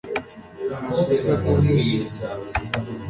ntabwo 0.79 1.07
asa 1.15 1.33
nuwishimye 1.41 2.21